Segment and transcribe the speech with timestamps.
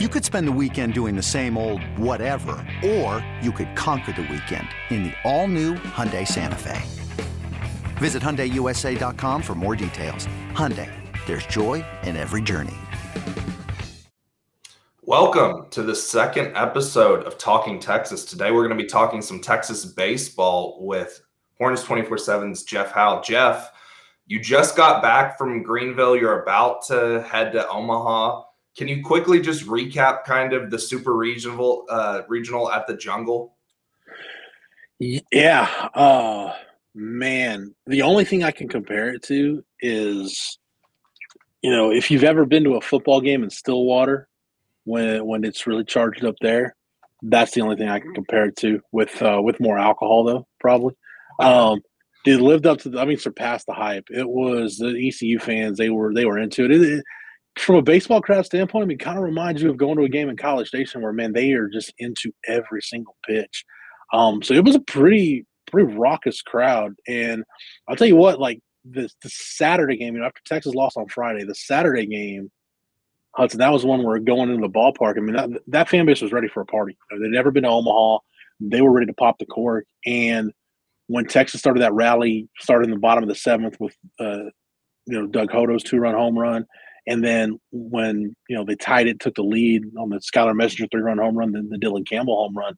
[0.00, 4.22] You could spend the weekend doing the same old whatever, or you could conquer the
[4.22, 6.82] weekend in the all-new Hyundai Santa Fe.
[7.98, 10.26] Visit HyundaiUSA.com for more details.
[10.50, 10.90] Hyundai,
[11.26, 12.74] there's joy in every journey.
[15.02, 18.24] Welcome to the second episode of Talking Texas.
[18.24, 21.22] Today we're going to be talking some Texas baseball with
[21.56, 23.20] Horns 24-7's Jeff Howe.
[23.20, 23.70] Jeff,
[24.26, 26.16] you just got back from Greenville.
[26.16, 28.42] You're about to head to Omaha
[28.76, 33.54] can you quickly just recap kind of the super regional uh, regional at the jungle?
[34.98, 36.52] Yeah, uh,
[36.94, 37.74] man.
[37.86, 40.58] The only thing I can compare it to is,
[41.62, 44.28] you know, if you've ever been to a football game in Stillwater,
[44.84, 46.74] when when it's really charged up there,
[47.22, 48.80] that's the only thing I can compare it to.
[48.92, 50.94] With uh, with more alcohol, though, probably.
[51.40, 51.80] Um,
[52.26, 54.06] it lived up to, the, I mean, surpassed the hype.
[54.08, 56.70] It was the ECU fans; they were they were into it.
[56.72, 57.04] it, it
[57.58, 60.08] from a baseball crowd standpoint, I mean, kind of reminds you of going to a
[60.08, 63.64] game in College Station where, man, they are just into every single pitch.
[64.12, 66.94] Um, so it was a pretty, pretty raucous crowd.
[67.06, 67.44] And
[67.88, 71.08] I'll tell you what, like the, the Saturday game, you know, after Texas lost on
[71.08, 72.50] Friday, the Saturday game,
[73.32, 75.16] Hudson, that was one where going into the ballpark.
[75.16, 76.96] I mean, that, that fan base was ready for a party.
[77.10, 78.18] You know, they'd never been to Omaha.
[78.60, 79.86] They were ready to pop the cork.
[80.06, 80.52] And
[81.06, 84.44] when Texas started that rally, started in the bottom of the seventh with, uh,
[85.06, 86.66] you know, Doug Hodo's two run home run
[87.06, 90.86] and then when you know they tied it, took the lead on the Skylar Messenger
[90.90, 92.74] three run home run, then the Dylan Campbell home run,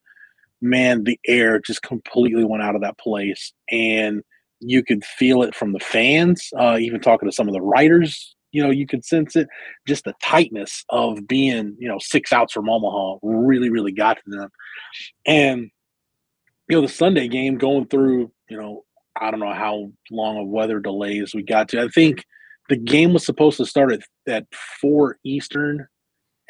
[0.61, 4.23] man, the air just completely went out of that place, and
[4.61, 6.49] you could feel it from the fans.
[6.59, 9.49] Uh, even talking to some of the writers, you know, you could sense it.
[9.87, 14.23] Just the tightness of being, you know, six outs from Omaha really, really got to
[14.27, 14.49] them.
[15.27, 15.71] And
[16.69, 18.85] you know, the Sunday game going through, you know,
[19.21, 21.81] I don't know how long of weather delays we got to.
[21.81, 22.25] I think
[22.69, 24.47] the game was supposed to start at, at
[24.81, 25.87] four Eastern,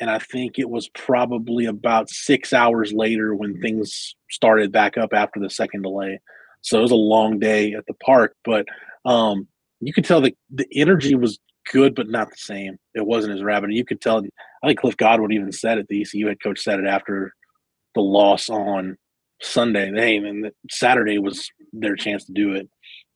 [0.00, 5.12] and I think it was probably about six hours later when things started back up
[5.12, 6.20] after the second delay.
[6.62, 8.66] So it was a long day at the park, but
[9.04, 9.46] um,
[9.80, 11.38] you could tell that the energy was
[11.72, 12.76] good, but not the same.
[12.94, 13.72] It wasn't as rabid.
[13.72, 14.22] You could tell.
[14.62, 15.86] I think Cliff Godwin even said it.
[15.88, 17.32] The ECU head coach said it after
[17.94, 18.96] the loss on
[19.40, 19.92] Sunday.
[19.92, 22.68] Hey, and Saturday was their chance to do it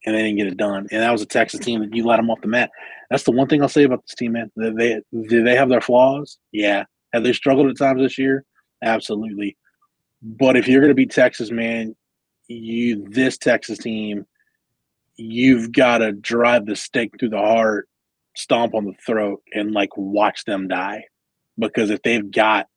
[0.04, 0.86] and they didn't get it done.
[0.90, 2.70] And that was a Texas team that you let them off the mat.
[3.10, 4.50] That's the one thing I'll say about this team, man.
[4.56, 6.38] They do they have their flaws?
[6.52, 6.84] Yeah.
[7.12, 8.44] Have they struggled at times this year?
[8.82, 9.56] Absolutely.
[10.22, 11.96] But if you're going to beat Texas, man,
[12.46, 14.26] you this Texas team,
[15.16, 17.88] you've got to drive the stake through the heart,
[18.36, 21.04] stomp on the throat, and like watch them die.
[21.58, 22.68] Because if they've got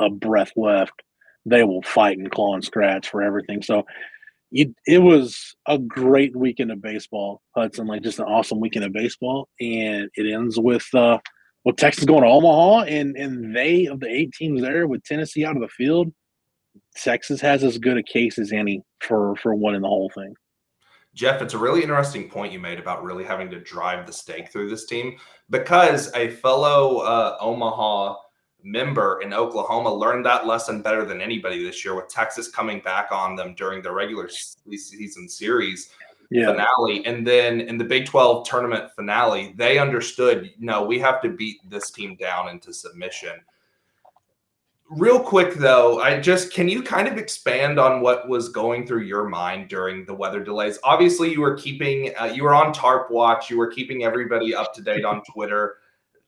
[0.00, 1.02] a breath left,
[1.44, 3.62] they will fight and claw and scratch for everything.
[3.62, 3.86] So
[4.50, 7.86] you, it was a great weekend of baseball, Hudson.
[7.86, 11.18] Like just an awesome weekend of baseball, and it ends with uh,
[11.64, 15.44] with Texas going to Omaha, and and they of the eight teams there with Tennessee
[15.44, 16.12] out of the field,
[16.96, 20.34] Texas has as good a case as any for for winning the whole thing.
[21.14, 24.52] Jeff, it's a really interesting point you made about really having to drive the stake
[24.52, 25.16] through this team
[25.48, 28.16] because a fellow uh, Omaha
[28.66, 33.12] member in Oklahoma learned that lesson better than anybody this year with Texas coming back
[33.12, 35.90] on them during the regular season series
[36.30, 36.50] yeah.
[36.50, 37.06] finale.
[37.06, 41.58] And then in the Big 12 tournament finale, they understood no, we have to beat
[41.70, 43.40] this team down into submission.
[44.88, 49.02] Real quick though, I just can you kind of expand on what was going through
[49.02, 50.78] your mind during the weather delays?
[50.84, 54.74] Obviously, you were keeping uh, you were on tarp watch, you were keeping everybody up
[54.74, 55.78] to date on Twitter.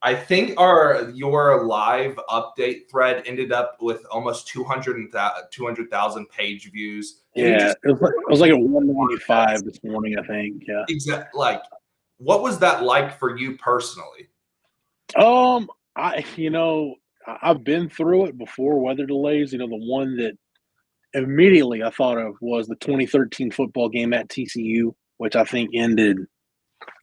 [0.02, 5.10] I think our your live update thread ended up with almost 200,000
[5.50, 7.22] 200, page views.
[7.34, 10.62] Yeah, just, it, was like, it was like a 195 this morning, I think.
[10.68, 10.84] Yeah.
[10.88, 11.38] Exactly.
[11.38, 11.62] Like,
[12.18, 14.28] what was that like for you personally?
[15.16, 16.94] Um, I you know
[17.42, 18.80] I've been through it before.
[18.80, 19.52] Weather delays.
[19.52, 20.36] You know, the one that
[21.14, 26.18] immediately I thought of was the 2013 football game at TCU, which I think ended.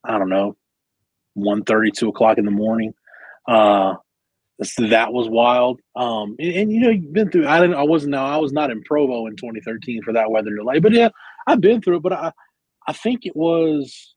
[0.06, 0.56] I don't know,
[1.38, 2.94] 1.30, 2 o'clock in the morning.
[3.48, 3.96] Uh,
[4.64, 5.82] so that was wild.
[5.96, 7.48] Um, and, and, you know, you've been through.
[7.48, 7.76] I didn't.
[7.76, 8.12] I wasn't.
[8.12, 10.80] No, I was not in Provo in 2013 for that weather delay.
[10.80, 11.10] But yeah,
[11.48, 12.04] I've been through it.
[12.04, 12.32] But I,
[12.88, 14.14] I think it was.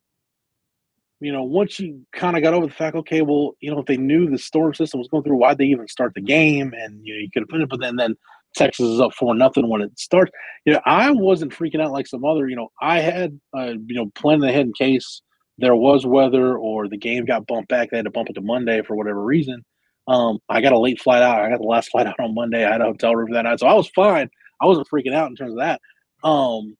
[1.20, 3.87] You know, once you kind of got over the fact, okay, well, you know, if
[3.87, 6.73] they knew the storm system was going through, why'd they even start the game?
[6.79, 7.69] And you know, you could have put it.
[7.69, 8.14] But then, then
[8.55, 10.31] Texas is up for nothing when it starts.
[10.64, 12.49] You know, I wasn't freaking out like some other.
[12.49, 15.23] You know, I had, uh, you know, planning ahead in case
[15.58, 18.40] there was weather or the game got bumped back, they had to bump it to
[18.40, 19.64] Monday for whatever reason.
[20.06, 21.43] Um, I got a late flight out.
[21.43, 22.64] I got the last flight out on Monday.
[22.64, 24.31] I had a hotel room that night, so I was fine.
[24.60, 25.81] I wasn't freaking out in terms of that.
[26.26, 26.76] Um,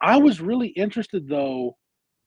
[0.00, 1.76] I was really interested though,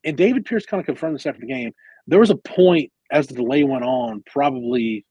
[0.03, 1.71] and David Pierce kind of confirmed this after the game.
[2.07, 5.05] There was a point as the delay went on, probably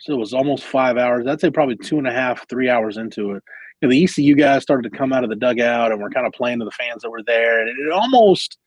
[0.00, 1.26] so it was almost five hours.
[1.26, 3.42] I'd say probably two and a half, three hours into it.
[3.80, 6.26] You know, the ECU guys started to come out of the dugout and were kind
[6.26, 8.58] of playing to the fans that were there, and it almost,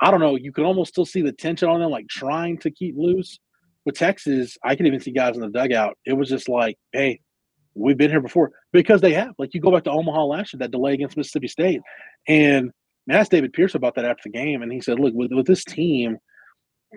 [0.00, 2.70] I don't know, you can almost still see the tension on them, like trying to
[2.70, 3.38] keep loose.
[3.86, 5.98] With Texas, I could even see guys in the dugout.
[6.06, 7.20] It was just like, hey,
[7.74, 9.34] we've been here before because they have.
[9.38, 11.80] Like you go back to Omaha last year, that delay against Mississippi State,
[12.26, 12.70] and
[13.10, 15.46] I asked David Pierce about that after the game, and he said, "Look, with, with
[15.46, 16.16] this team,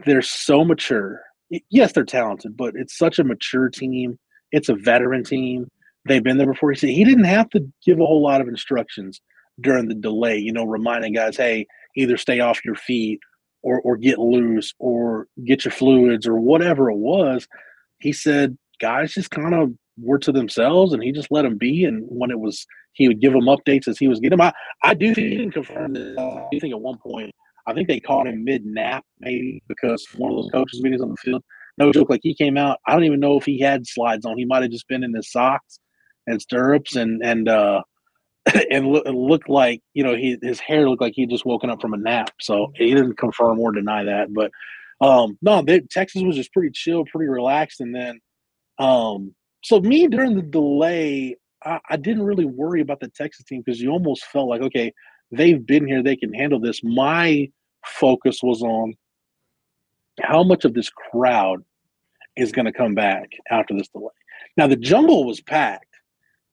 [0.05, 1.21] they're so mature.
[1.69, 4.17] Yes, they're talented, but it's such a mature team.
[4.51, 5.67] It's a veteran team.
[6.05, 8.47] They've been there before." He said he didn't have to give a whole lot of
[8.47, 9.19] instructions
[9.59, 10.37] during the delay.
[10.37, 11.67] You know, reminding guys, "Hey,
[11.97, 13.19] either stay off your feet."
[13.63, 17.47] Or, or get loose or get your fluids or whatever it was
[17.99, 21.83] he said guys just kind of were to themselves and he just let them be.
[21.85, 24.47] And when it was, he would give them updates as he was getting them.
[24.47, 24.53] I,
[24.83, 26.17] I do think he didn't confirm this.
[26.17, 27.33] I do think at one point,
[27.65, 31.09] I think they caught him mid nap maybe because one of those coaches' meetings on
[31.09, 31.43] the field.
[31.77, 32.79] No joke, like he came out.
[32.87, 34.37] I don't even know if he had slides on.
[34.37, 35.79] He might have just been in his socks
[36.25, 37.81] and stirrups and and uh
[38.71, 41.81] and look, looked like you know he his hair looked like he just woken up
[41.81, 42.31] from a nap.
[42.39, 44.33] So he didn't confirm or deny that.
[44.33, 44.51] But
[45.05, 48.19] um no, they, Texas was just pretty chill, pretty relaxed, and then
[48.79, 49.33] um
[49.63, 53.81] so me during the delay, I, I didn't really worry about the Texas team because
[53.81, 54.93] you almost felt like, okay,
[55.31, 56.81] they've been here, they can handle this.
[56.83, 57.49] My
[57.85, 58.93] focus was on
[60.21, 61.63] how much of this crowd
[62.35, 64.07] is going to come back after this delay.
[64.55, 65.85] Now the jungle was packed.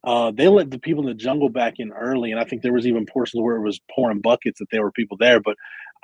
[0.04, 2.72] Uh, they let the people in the jungle back in early, and I think there
[2.72, 5.40] was even portions where it was pouring buckets that there were people there.
[5.40, 5.56] But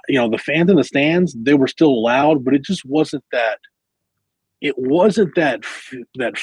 [0.09, 3.25] you know, the fans in the stands, they were still loud, but it just wasn't
[3.33, 3.59] that.
[4.61, 5.65] It wasn't that
[6.17, 6.35] that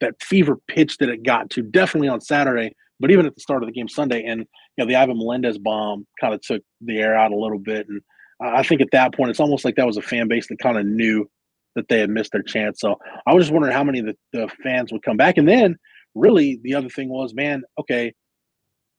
[0.00, 3.62] that fever pitch that it got to definitely on Saturday, but even at the start
[3.62, 4.24] of the game Sunday.
[4.24, 7.58] And you know, the Ivan Melendez bomb kind of took the air out a little
[7.58, 7.86] bit.
[7.88, 8.00] And
[8.40, 10.78] I think at that point, it's almost like that was a fan base that kind
[10.78, 11.28] of knew
[11.74, 12.80] that they had missed their chance.
[12.80, 15.36] So I was just wondering how many of the, the fans would come back.
[15.36, 15.76] And then
[16.14, 18.12] really the other thing was, man, okay,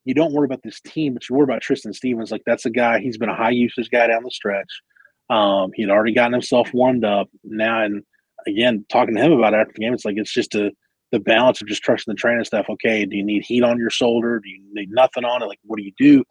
[0.06, 2.32] you don't worry about this team, but you worry about Tristan Stevens.
[2.32, 4.82] Like that's a guy, he's been a high usage guy down the stretch.
[5.30, 7.30] Um, he'd already gotten himself warmed up.
[7.44, 8.04] Now, and
[8.48, 10.72] again, talking to him about it after the game, it's like it's just a
[11.12, 12.70] the balance of just trusting the training staff.
[12.70, 14.40] Okay, do you need heat on your shoulder?
[14.40, 15.48] Do you need nothing on it?
[15.48, 16.24] Like, what do you do?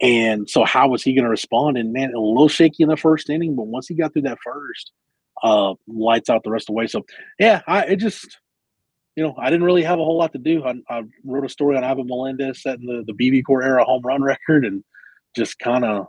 [0.00, 1.78] And so, how was he going to respond?
[1.78, 4.38] And man, a little shaky in the first inning, but once he got through that
[4.44, 4.92] first,
[5.42, 6.86] uh, lights out the rest of the way.
[6.86, 7.04] So,
[7.38, 8.38] yeah, I it just,
[9.16, 10.62] you know, I didn't really have a whole lot to do.
[10.64, 14.22] I, I wrote a story on Ivan Melendez setting the the BBCOR era home run
[14.22, 14.84] record, and
[15.34, 16.06] just kind of,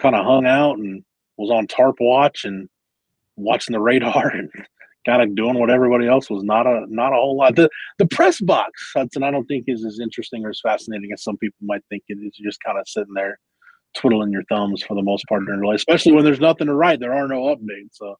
[0.00, 1.04] kind of hung out and
[1.36, 2.68] was on tarp watch and
[3.36, 4.50] watching the radar and
[5.04, 6.44] kind of doing what everybody else was.
[6.44, 7.56] Not a not a whole lot.
[7.56, 7.68] The
[7.98, 11.36] the press box, Hudson, I don't think is as interesting or as fascinating as some
[11.38, 12.38] people might think it is.
[12.38, 13.40] You're Just kind of sitting there
[13.96, 16.74] twiddling your thumbs for the most part during the day, especially when there's nothing to
[16.74, 17.00] write.
[17.00, 18.16] There are no updates, so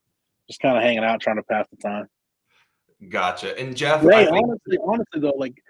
[0.49, 2.09] just kind of hanging out, trying to pass the time.
[3.09, 3.59] Gotcha.
[3.59, 5.63] And Jeff, Ray, think- honestly, honestly though, like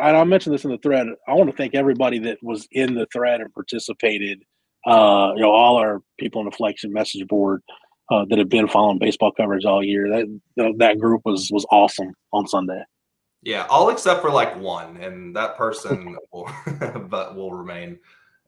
[0.00, 1.06] I mentioned this in the thread.
[1.28, 4.42] I want to thank everybody that was in the thread and participated.
[4.86, 7.62] Uh, you know, all our people in the Flexion message board
[8.10, 10.08] uh, that have been following baseball coverage all year.
[10.08, 12.82] That that group was was awesome on Sunday.
[13.42, 16.50] Yeah, all except for like one, and that person will,
[17.08, 17.98] but will remain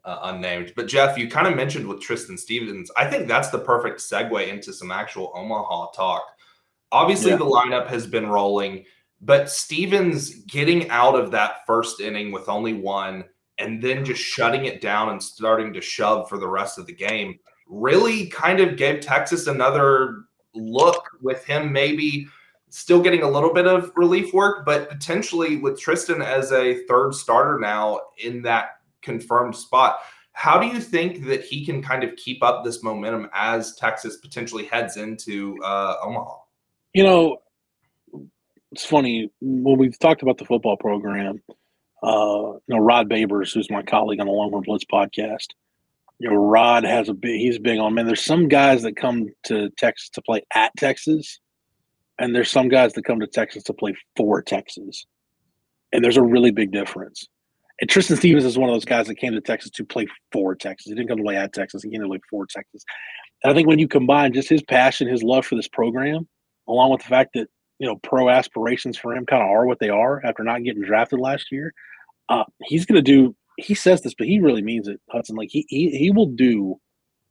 [0.05, 0.73] uh, unnamed.
[0.75, 2.91] But Jeff, you kind of mentioned with Tristan Stevens.
[2.97, 6.25] I think that's the perfect segue into some actual Omaha talk.
[6.93, 7.39] Obviously, yeah.
[7.39, 8.85] the lineup has been rolling,
[9.21, 13.25] but Stevens getting out of that first inning with only one,
[13.59, 16.95] and then just shutting it down and starting to shove for the rest of the
[16.95, 17.39] game
[17.69, 20.25] really kind of gave Texas another
[20.55, 22.27] look with him maybe
[22.69, 27.15] still getting a little bit of relief work, but potentially with Tristan as a third
[27.15, 30.01] starter now in that confirmed spot.
[30.33, 34.17] How do you think that he can kind of keep up this momentum as Texas
[34.17, 36.42] potentially heads into uh, Omaha?
[36.95, 37.39] You know,
[38.73, 41.43] it's funny when we've talked about the football program.
[42.03, 45.49] Uh, you know, Rod Babers, who's my colleague on the Longhorn Blitz podcast,
[46.19, 47.41] you know, Rod has a big.
[47.41, 48.07] He's big on man.
[48.07, 51.41] There's some guys that come to Texas to play at Texas,
[52.19, 55.07] and there's some guys that come to Texas to play for Texas,
[55.93, 57.27] and there's a really big difference.
[57.81, 60.55] And Tristan Stevens is one of those guys that came to Texas to play for
[60.55, 60.91] Texas.
[60.91, 61.83] He didn't come to play at Texas.
[61.83, 62.85] He came to play for Texas.
[63.43, 66.29] And I think when you combine just his passion, his love for this program,
[66.69, 69.79] along with the fact that you know pro aspirations for him kind of are what
[69.79, 71.73] they are after not getting drafted last year,
[72.29, 75.37] uh, he's going to do he says this, but he really means it, Hudson.
[75.37, 76.81] Like he he, he will do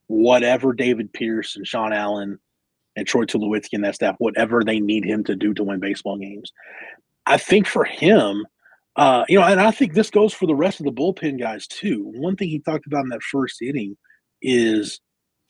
[0.07, 2.37] whatever David Pierce and Sean Allen
[2.95, 6.17] and Troy Tulowitzki and that staff, whatever they need him to do to win baseball
[6.17, 6.51] games.
[7.25, 8.45] I think for him,
[8.97, 11.67] uh, you know, and I think this goes for the rest of the bullpen guys
[11.67, 12.11] too.
[12.15, 13.95] One thing he talked about in that first inning
[14.41, 14.99] is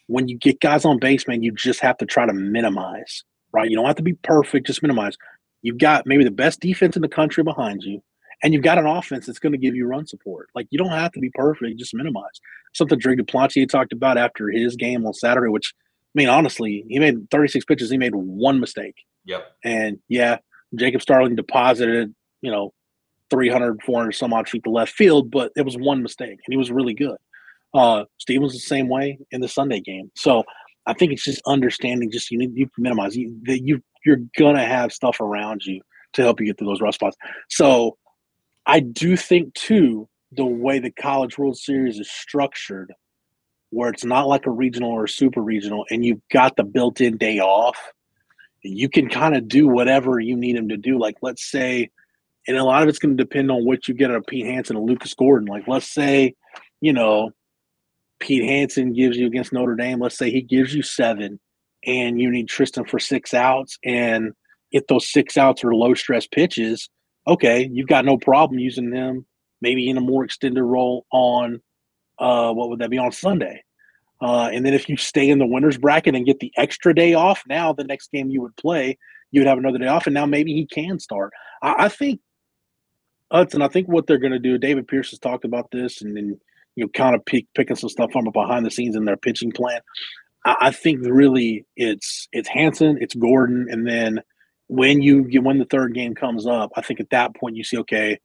[0.07, 3.23] when you get guys on base, man, you just have to try to minimize
[3.53, 3.69] right?
[3.69, 5.17] You don't have to be perfect, just minimize.
[5.61, 8.01] You've got maybe the best defense in the country behind you,
[8.43, 10.49] and you've got an offense that's going to give you run support.
[10.55, 12.41] Like you don't have to be perfect, just minimize.
[12.73, 15.73] Something Drake Duplantier talked about after his game on Saturday, which
[16.13, 18.95] I mean, honestly, he made 36 pitches, he made one mistake.
[19.25, 19.45] Yep.
[19.63, 20.39] And yeah,
[20.75, 22.73] Jacob Starling deposited, you know,
[23.29, 26.57] 300, 400 some odd feet to left field, but it was one mistake, and he
[26.57, 27.17] was really good.
[27.73, 30.11] Uh, Stevens the same way in the Sunday game.
[30.15, 30.43] So
[30.85, 32.11] I think it's just understanding.
[32.11, 35.81] Just you need you minimize you that you you're gonna have stuff around you
[36.13, 37.17] to help you get through those rough spots.
[37.49, 37.97] So
[38.65, 42.93] I do think too the way the College World Series is structured,
[43.69, 47.17] where it's not like a regional or a super regional, and you've got the built-in
[47.17, 47.77] day off.
[48.63, 50.99] You can kind of do whatever you need them to do.
[50.99, 51.89] Like let's say
[52.47, 54.45] and a lot of it's going to depend on what you get out of Pete
[54.45, 55.47] Hansen and Lucas Gordon.
[55.47, 56.33] Like, let's say,
[56.79, 57.31] you know,
[58.21, 59.99] Pete Hansen gives you against Notre Dame.
[59.99, 61.39] Let's say he gives you seven,
[61.85, 63.77] and you need Tristan for six outs.
[63.83, 64.31] And
[64.71, 66.89] if those six outs are low stress pitches,
[67.27, 69.25] okay, you've got no problem using them
[69.61, 71.61] maybe in a more extended role on
[72.19, 73.63] uh, what would that be on Sunday.
[74.21, 77.13] Uh, and then if you stay in the winners bracket and get the extra day
[77.13, 78.97] off, now the next game you would play,
[79.31, 81.31] you would have another day off, and now maybe he can start.
[81.61, 82.19] I, I think
[83.31, 86.15] Hudson, I think what they're going to do, David Pierce has talked about this and
[86.15, 86.39] then,
[86.75, 89.51] you know, kind of pick, picking some stuff from behind the scenes in their pitching
[89.51, 89.81] plan.
[90.45, 94.21] I, I think really it's it's Hansen, it's Gordon, and then
[94.67, 97.63] when you get when the third game comes up, I think at that point you
[97.63, 98.19] see, okay,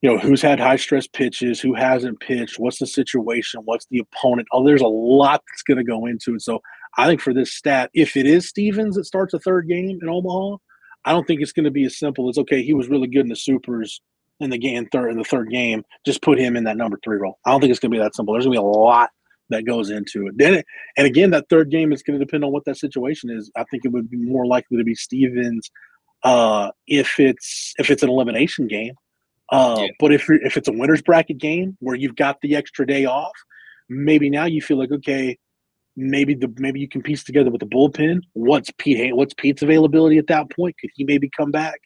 [0.00, 3.98] you know, who's had high stress pitches, who hasn't pitched, what's the situation, what's the
[3.98, 4.48] opponent.
[4.52, 6.42] Oh, there's a lot that's going to go into it.
[6.42, 6.62] So
[6.96, 10.08] I think for this stat, if it is Stevens that starts a third game in
[10.08, 10.56] Omaha,
[11.04, 13.22] I don't think it's going to be as simple as okay, he was really good
[13.22, 14.00] in the supers
[14.40, 15.84] in the game third in the third game.
[16.04, 17.38] Just put him in that number three role.
[17.44, 18.34] I don't think it's going to be that simple.
[18.34, 19.10] There's going to be a lot
[19.50, 20.38] that goes into it.
[20.38, 20.62] Then,
[20.96, 23.50] and again, that third game is going to depend on what that situation is.
[23.56, 25.70] I think it would be more likely to be Stevens
[26.22, 28.94] uh, if it's if it's an elimination game.
[29.50, 29.86] Uh, yeah.
[29.98, 33.32] But if if it's a winners bracket game where you've got the extra day off,
[33.88, 35.38] maybe now you feel like okay,
[35.96, 38.20] maybe the maybe you can piece together with the bullpen.
[38.32, 39.14] What's Pete?
[39.16, 40.76] What's Pete's availability at that point?
[40.78, 41.80] Could he maybe come back?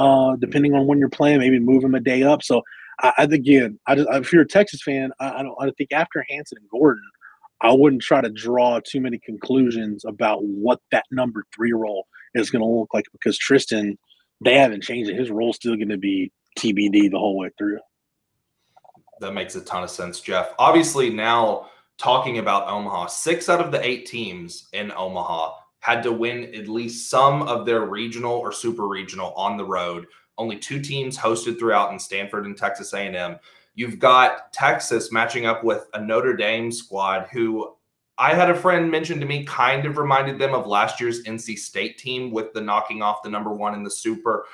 [0.00, 2.42] Uh, depending on when you're playing, maybe move him a day up.
[2.42, 2.62] So,
[3.00, 5.54] I, again, I just, if you're a Texas fan, I, I don't.
[5.60, 7.04] I think after Hansen and Gordon,
[7.60, 12.50] I wouldn't try to draw too many conclusions about what that number three role is
[12.50, 13.98] going to look like because Tristan,
[14.42, 15.18] they haven't changed it.
[15.18, 17.78] His role's still going to be TBD the whole way through.
[19.20, 20.54] That makes a ton of sense, Jeff.
[20.58, 26.12] Obviously, now talking about Omaha, six out of the eight teams in Omaha had to
[26.12, 30.06] win at least some of their regional or super regional on the road.
[30.38, 33.38] Only two teams hosted throughout in Stanford and Texas A&M.
[33.74, 37.74] You've got Texas matching up with a Notre Dame squad who
[38.18, 41.58] I had a friend mention to me kind of reminded them of last year's NC
[41.58, 44.44] State team with the knocking off the number one in the super.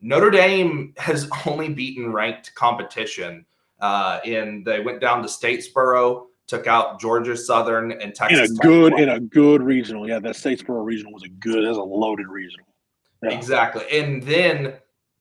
[0.00, 3.44] Notre Dame has only beaten ranked competition.
[3.80, 8.50] Uh, and they went down to Statesboro took out Georgia Southern and Texas.
[8.50, 11.78] In a good in a good regional, yeah, that Statesboro regional was a good, that's
[11.78, 12.66] a loaded regional.
[13.22, 13.30] Yeah.
[13.30, 14.74] Exactly, and then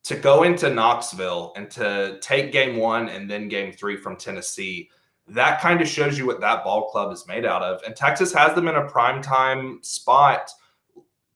[0.03, 4.89] to go into Knoxville and to take game one and then game three from Tennessee,
[5.27, 7.81] that kind of shows you what that ball club is made out of.
[7.83, 10.49] And Texas has them in a prime time spot.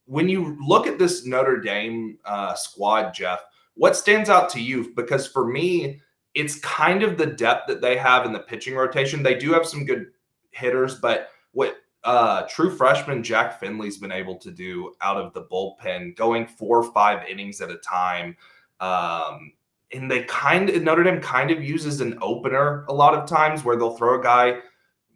[0.06, 3.40] When you look at this Notre Dame uh, squad, Jeff,
[3.74, 4.94] what stands out to you?
[4.96, 6.00] Because for me,
[6.34, 9.22] it's kind of the depth that they have in the pitching rotation.
[9.22, 10.06] They do have some good
[10.50, 15.44] hitters, but what uh, true freshman Jack Findlay's been able to do out of the
[15.44, 18.36] bullpen, going four or five innings at a time.
[18.80, 19.52] Um,
[19.92, 23.62] and they kind of Notre Dame kind of uses an opener a lot of times
[23.62, 24.58] where they'll throw a guy,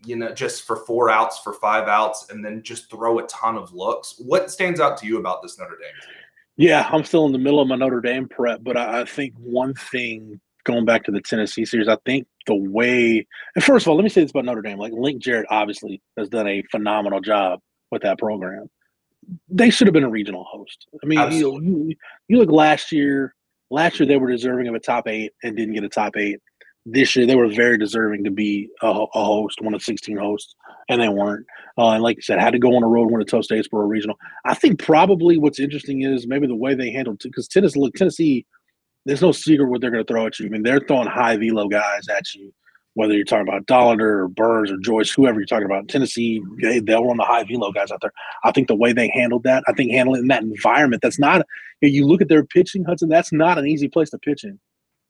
[0.04, 3.56] you know, just for four outs, for five outs, and then just throw a ton
[3.56, 4.16] of looks.
[4.18, 6.14] What stands out to you about this Notre Dame team?
[6.58, 9.35] Yeah, I'm still in the middle of my Notre Dame prep, but I, I think
[9.38, 13.90] one thing going back to the Tennessee series, I think the way, and first of
[13.90, 14.78] all, let me say this about Notre Dame.
[14.78, 18.68] Like Link Jarrett obviously has done a phenomenal job with that program.
[19.49, 20.87] They should have been a regional host.
[21.02, 21.94] I mean, you, you,
[22.28, 23.35] you look last year.
[23.70, 26.38] Last year they were deserving of a top eight and didn't get a top eight.
[26.85, 30.54] This year they were very deserving to be a, a host, one of sixteen hosts,
[30.88, 31.44] and they weren't.
[31.76, 33.88] Uh, and like you said, had to go on a road win a tough Statesboro
[33.88, 34.16] regional.
[34.44, 38.46] I think probably what's interesting is maybe the way they handled because Tennessee, look, Tennessee
[39.06, 40.46] there's no secret what they're going to throw at you.
[40.46, 42.52] I mean, they're throwing high velo guys at you,
[42.94, 45.88] whether you're talking about Dollander or Burns or Joyce, whoever you're talking about.
[45.88, 48.12] Tennessee, they, they'll run the high velo guys out there.
[48.44, 51.46] I think the way they handled that, I think handling in that environment, that's not,
[51.80, 54.58] you look at their pitching, Hudson, that's not an easy place to pitch in.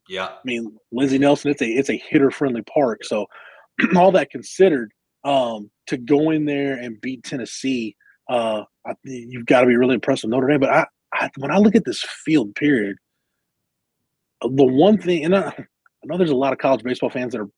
[0.09, 0.26] Yeah.
[0.26, 3.03] I mean, Lindsey Nelson, it's a it's a hitter friendly park.
[3.03, 3.26] So
[3.97, 4.93] all that considered,
[5.25, 7.97] um, to go in there and beat Tennessee
[8.29, 10.61] Uh, I, you've got to be really impressed with Notre Dame.
[10.61, 12.97] But I, I, when I look at this field, period,
[14.43, 15.64] the one thing, and I, I
[16.05, 17.50] know there's a lot of college baseball fans that are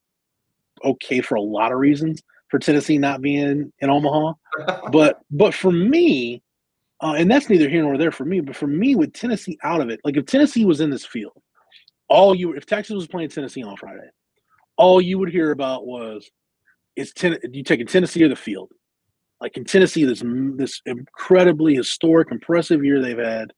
[0.85, 4.33] okay for a lot of reasons for Tennessee not being in Omaha,
[4.93, 6.43] but but for me,
[7.01, 8.41] uh, and that's neither here nor there for me.
[8.41, 11.41] But for me, with Tennessee out of it, like if Tennessee was in this field,
[12.09, 14.09] all you if Texas was playing Tennessee on Friday,
[14.77, 16.29] all you would hear about was
[16.97, 18.71] is ten, you taking Tennessee or the field.
[19.41, 20.23] Like in Tennessee, this
[20.57, 23.53] this incredibly historic, impressive year they've had,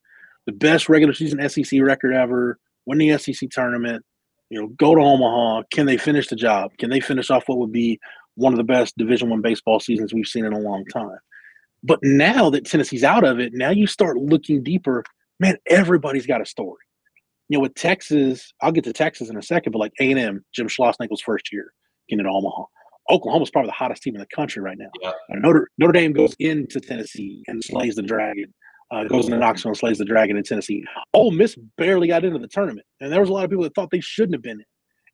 [0.45, 4.03] the best regular season SEC record ever, win the SEC tournament.
[4.49, 5.63] You know, go to Omaha.
[5.71, 6.71] Can they finish the job?
[6.77, 7.99] Can they finish off what would be
[8.35, 11.17] one of the best Division One baseball seasons we've seen in a long time?
[11.83, 15.03] But now that Tennessee's out of it, now you start looking deeper.
[15.39, 16.83] Man, everybody's got a story.
[17.49, 20.19] You know, with Texas, I'll get to Texas in a second, but like A and
[20.19, 21.73] M, Jim Schlossnagle's first year
[22.09, 22.63] getting to Omaha.
[23.09, 24.89] Oklahoma's probably the hottest team in the country right now.
[25.01, 25.11] Yeah.
[25.29, 28.53] Notre, Notre Dame goes into Tennessee and slays the Dragon.
[28.91, 30.83] Uh, goes into Knoxville and slays the Dragon in Tennessee.
[31.13, 33.73] Ole Miss barely got into the tournament, and there was a lot of people that
[33.73, 34.65] thought they shouldn't have been in,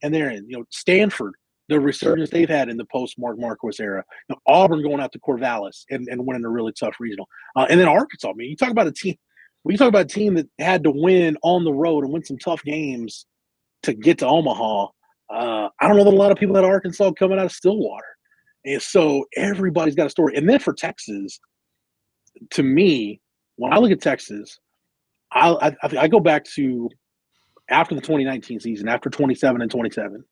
[0.02, 0.50] and they're in.
[0.50, 1.34] You know, Stanford,
[1.70, 4.04] the resurgence they've had in the post Mark Marquess era.
[4.28, 7.68] You know, Auburn going out to Corvallis and, and winning a really tough regional, uh,
[7.70, 8.30] and then Arkansas.
[8.30, 9.16] I mean, you talk about a team.
[9.62, 12.24] When you talk about a team that had to win on the road and win
[12.24, 13.26] some tough games
[13.84, 14.88] to get to Omaha,
[15.30, 18.06] uh, I don't know that a lot of people had Arkansas coming out of Stillwater.
[18.66, 20.36] And so everybody's got a story.
[20.36, 21.40] And then for Texas,
[22.52, 23.20] to me,
[23.58, 24.60] when I look at Texas,
[25.32, 26.90] I, I, I go back to
[27.70, 30.24] after the 2019 season, after 27 and 27.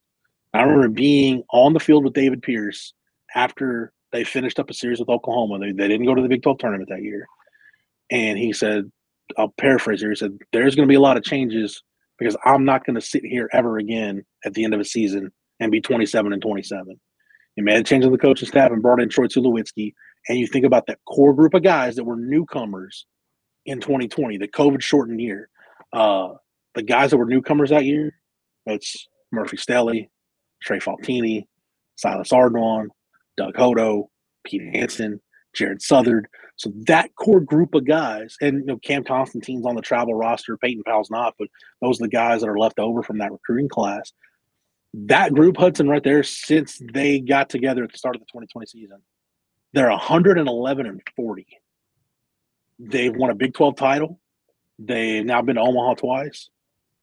[0.54, 2.94] I remember being on the field with David Pierce
[3.36, 5.60] after they finished up a series with Oklahoma.
[5.60, 7.26] They, they didn't go to the Big 12 tournament that year.
[8.10, 8.90] And he said,
[9.38, 10.12] I'll paraphrase here.
[10.12, 11.84] He said, There's going to be a lot of changes
[12.18, 15.32] because I'm not going to sit here ever again at the end of a season
[15.60, 17.00] and be 27 and 27.
[17.56, 19.94] You made a change in the coaching staff and brought in Troy Tulowitzki,
[20.28, 23.06] and you think about that core group of guys that were newcomers
[23.66, 25.50] in 2020, the COVID shortened year.
[25.92, 26.34] Uh,
[26.74, 28.14] the guys that were newcomers that year,
[28.66, 30.10] that's Murphy Stehly,
[30.62, 31.48] Trey Faltine,
[31.96, 32.88] Silas Ardoin,
[33.38, 34.10] Doug Hodo,
[34.44, 35.22] Pete Hansen,
[35.54, 36.28] Jared Southard.
[36.58, 40.58] So that core group of guys, and you know, Cam Constantine's on the travel roster,
[40.58, 41.50] Peyton Powell's not, but
[41.82, 44.14] those are the guys that are left over from that recruiting class.
[44.94, 48.68] That group, Hudson, right there, since they got together at the start of the 2020
[48.68, 49.02] season,
[49.74, 51.46] they're 111 and 40.
[52.80, 54.20] They've won a Big 12 title.
[54.80, 56.50] They've now been to Omaha twice.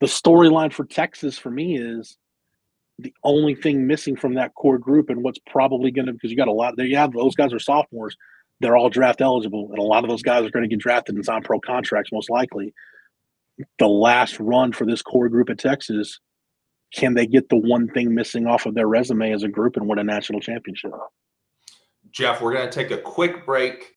[0.00, 2.16] The storyline for Texas for me is
[2.98, 6.36] the only thing missing from that core group and what's probably going to because you
[6.36, 6.86] got a lot there.
[6.86, 8.16] Yeah, those guys are sophomores
[8.62, 11.16] they're all draft eligible, and a lot of those guys are going to get drafted
[11.16, 12.72] and sign pro contracts most likely.
[13.78, 16.20] The last run for this core group at Texas,
[16.94, 19.88] can they get the one thing missing off of their resume as a group and
[19.88, 20.92] win a national championship?
[22.12, 23.96] Jeff, we're going to take a quick break.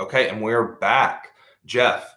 [0.00, 1.28] Okay, and we're back.
[1.66, 2.14] Jeff,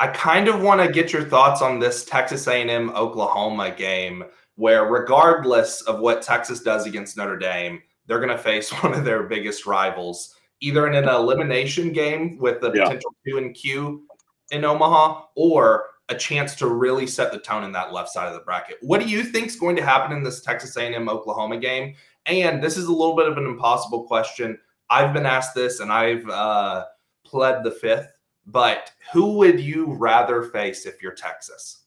[0.00, 4.24] I kind of want to get your thoughts on this Texas A&M Oklahoma game
[4.56, 9.04] where regardless of what Texas does against Notre Dame, they're going to face one of
[9.04, 12.84] their biggest rivals either in an elimination game with the yeah.
[12.84, 14.06] potential 2 and Q
[14.50, 18.34] in Omaha or a chance to really set the tone in that left side of
[18.34, 18.76] the bracket.
[18.80, 21.94] What do you think is going to happen in this Texas A&M Oklahoma game?
[22.26, 24.58] And this is a little bit of an impossible question.
[24.90, 26.84] I've been asked this and I've uh,
[27.32, 28.12] pled the fifth,
[28.46, 31.84] but who would you rather face if you're Texas?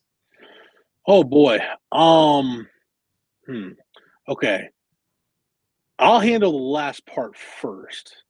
[1.08, 1.60] Oh boy.
[1.91, 2.67] Um
[3.45, 3.69] hmm.
[4.27, 4.69] Okay.
[5.99, 8.23] I'll handle the last part first.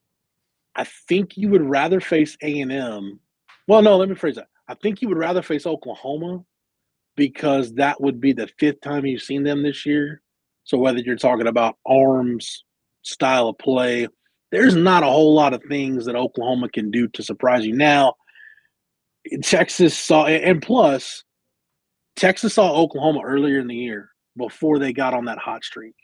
[0.76, 3.20] I think you would rather face A&M.
[3.68, 4.50] Well, no, let me phrase that.
[4.68, 6.44] I think you would rather face Oklahoma
[7.16, 10.22] because that would be the fifth time you've seen them this year
[10.66, 12.66] So whether you're talking about arms,
[13.04, 14.08] style of play,
[14.56, 17.74] there's not a whole lot of things that Oklahoma can do to surprise you.
[17.74, 18.14] Now,
[19.44, 21.26] Texas saw, and plus,
[22.16, 25.96] Texas saw Oklahoma earlier in the year before they got on that hot streak,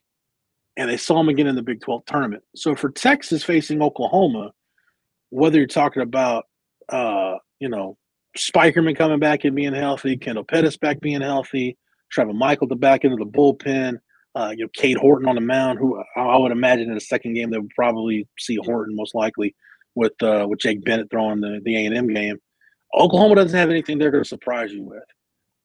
[0.75, 2.43] and they saw them again in the Big 12 tournament.
[2.53, 4.51] So for Texas facing Oklahoma,
[5.29, 6.43] whether you're talking about,
[6.89, 7.97] uh, you know,
[8.37, 11.77] Spikerman coming back and being healthy, Kendall Pettis back being healthy,
[12.13, 13.99] Trevin Michael the back into the bullpen,
[14.35, 17.33] uh, you know, Cade Horton on the mound, who I would imagine in the second
[17.33, 19.55] game they would probably see Horton most likely
[19.95, 22.37] with uh, with Jake Bennett throwing the the A and M game.
[22.93, 25.03] Oklahoma doesn't have anything they're going to surprise you with.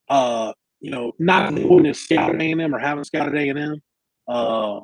[0.09, 3.35] Uh, you know, not that they wouldn't have scouted A and M or haven't scouted
[3.35, 3.83] A and M.
[4.29, 4.81] Uh,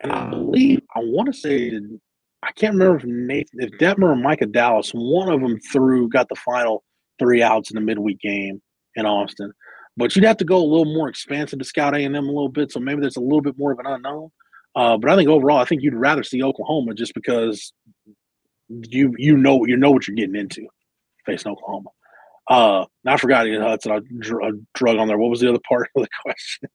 [0.00, 1.70] and I believe I want to say
[2.42, 6.28] I can't remember if Nathan, if Dettmer or Micah Dallas, one of them threw got
[6.28, 6.84] the final
[7.18, 8.62] three outs in the midweek game
[8.96, 9.52] in Austin.
[10.00, 12.28] But you'd have to go a little more expansive to scout A and M a
[12.28, 14.30] little bit, so maybe there's a little bit more of an unknown.
[14.74, 17.72] Uh, but I think overall, I think you'd rather see Oklahoma just because
[18.68, 20.66] you you know you know what you're getting into
[21.26, 21.90] facing Oklahoma.
[22.48, 23.92] Uh, I forgot Hudson.
[23.92, 25.18] I, dr- I drug on there.
[25.18, 26.70] What was the other part of the question?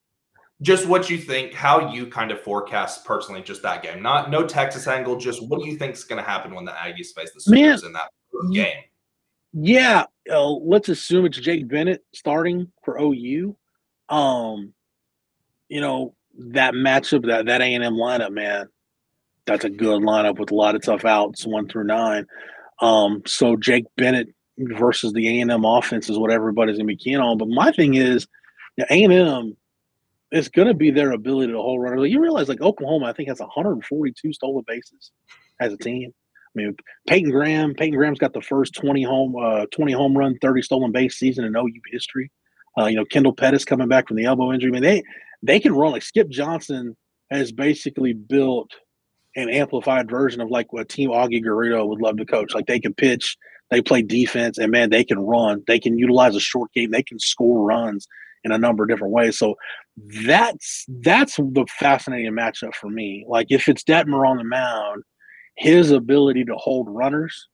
[0.61, 4.03] Just what you think, how you kind of forecast personally, just that game.
[4.03, 5.17] Not no Texas angle.
[5.17, 7.83] Just what do you think is going to happen when the Aggies face the Sooners
[7.83, 8.09] in that
[8.53, 8.83] game?
[9.57, 13.55] Yeah, uh, let's assume it's Jake Bennett starting for OU.
[14.09, 14.73] Um,
[15.69, 18.67] you know that matchup, that that A and M lineup, man,
[19.45, 22.27] that's a good lineup with a lot of tough outs, one through nine.
[22.81, 26.97] Um, so Jake Bennett versus the A and M offense is what everybody's gonna be
[26.97, 27.37] keen on.
[27.37, 28.27] But my thing is,
[28.77, 29.57] A and M
[30.49, 32.09] going to be their ability to hold runners.
[32.09, 35.11] You realize, like Oklahoma, I think has 142 stolen bases
[35.61, 36.13] as a team.
[36.55, 36.75] I mean,
[37.07, 37.73] Peyton Graham.
[37.73, 41.45] Peyton Graham's got the first 20 home, uh, 20 home run, 30 stolen base season
[41.45, 42.31] in OU history.
[42.77, 44.69] Uh, you know, Kendall Pettis coming back from the elbow injury.
[44.69, 45.03] I mean, they
[45.43, 46.95] they can run like Skip Johnson
[47.31, 48.71] has basically built
[49.35, 52.53] an amplified version of like what Team Augie Garrido would love to coach.
[52.53, 53.37] Like they can pitch,
[53.69, 55.63] they play defense, and man, they can run.
[55.67, 56.91] They can utilize a short game.
[56.91, 58.07] They can score runs
[58.43, 59.37] in a number of different ways.
[59.37, 59.55] So
[60.25, 63.25] that's that's the fascinating matchup for me.
[63.27, 65.03] Like if it's Dettmer on the mound
[65.55, 67.47] his ability to hold runners,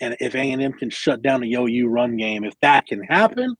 [0.00, 3.02] and if A and M can shut down the OU run game, if that can
[3.02, 3.54] happen,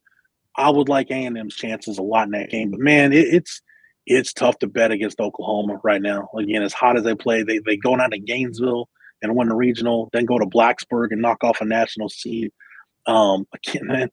[0.56, 2.70] I would like A and M's chances a lot in that game.
[2.70, 3.62] But man, it, it's
[4.06, 6.28] it's tough to bet against Oklahoma right now.
[6.38, 8.88] Again, as hot as they play, they they go down to Gainesville
[9.22, 12.52] and win the regional, then go to Blacksburg and knock off a national seed.
[13.06, 14.10] Um, again, man,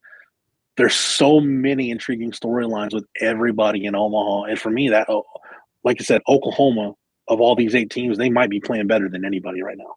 [0.77, 5.23] there's so many intriguing storylines with everybody in Omaha, and for me, that oh,
[5.83, 6.93] like I said, Oklahoma
[7.27, 9.95] of all these eight teams, they might be playing better than anybody right now.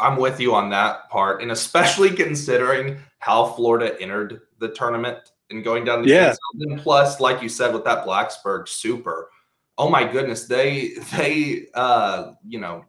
[0.00, 5.18] I'm with you on that part, and especially considering how Florida entered the tournament
[5.50, 6.34] and going down the yeah.
[6.60, 9.30] And plus, like you said, with that Blacksburg Super,
[9.78, 12.84] oh my goodness, they they uh, you know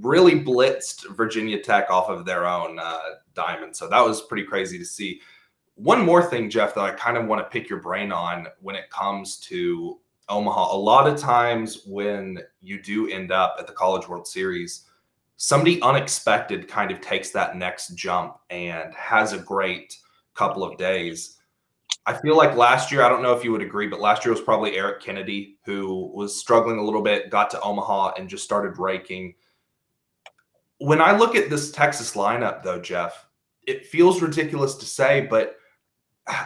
[0.00, 3.00] really blitzed Virginia Tech off of their own uh,
[3.34, 3.76] diamond.
[3.76, 5.20] So that was pretty crazy to see.
[5.74, 8.76] One more thing, Jeff, that I kind of want to pick your brain on when
[8.76, 9.98] it comes to
[10.30, 14.86] Omaha, a lot of times when you do end up at the College World Series,
[15.36, 19.96] somebody unexpected kind of takes that next jump and has a great
[20.34, 21.38] couple of days.
[22.06, 24.32] I feel like last year, I don't know if you would agree, but last year
[24.32, 28.44] was probably Eric Kennedy who was struggling a little bit, got to Omaha and just
[28.44, 29.34] started raking.
[30.78, 33.26] When I look at this Texas lineup, though, Jeff,
[33.66, 35.56] it feels ridiculous to say, but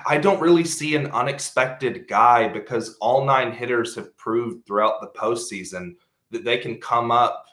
[0.07, 5.19] I don't really see an unexpected guy because all nine hitters have proved throughout the
[5.19, 5.97] postseason
[6.31, 7.47] that they can come up